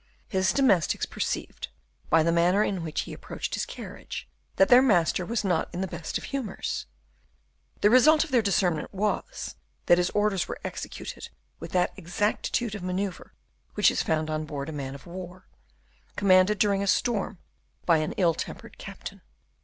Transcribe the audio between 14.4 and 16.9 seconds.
board a man of war, commanded during a